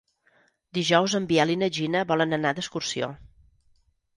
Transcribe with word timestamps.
Dijous 0.77 1.15
en 1.19 1.27
Biel 1.31 1.53
i 1.55 1.57
na 1.65 1.69
Gina 1.75 2.03
volen 2.13 2.39
anar 2.39 2.55
d'excursió. 2.61 3.11